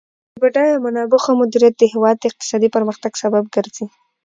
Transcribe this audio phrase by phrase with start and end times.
[0.33, 3.85] د بډایه منابعو ښه مدیریت د هیواد د اقتصادي پرمختګ سبب ګرځي.